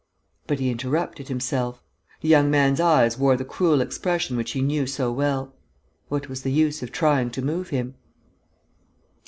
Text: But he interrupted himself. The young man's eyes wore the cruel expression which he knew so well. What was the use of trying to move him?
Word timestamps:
But 0.47 0.59
he 0.59 0.71
interrupted 0.71 1.27
himself. 1.27 1.79
The 2.21 2.27
young 2.27 2.49
man's 2.49 2.79
eyes 2.79 3.19
wore 3.19 3.37
the 3.37 3.45
cruel 3.45 3.81
expression 3.81 4.35
which 4.35 4.53
he 4.53 4.61
knew 4.63 4.87
so 4.87 5.11
well. 5.11 5.53
What 6.09 6.27
was 6.27 6.41
the 6.41 6.51
use 6.51 6.81
of 6.81 6.91
trying 6.91 7.29
to 7.29 7.41
move 7.43 7.69
him? 7.69 7.93